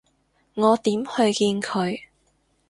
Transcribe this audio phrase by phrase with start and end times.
[0.55, 1.99] 我點去見佢？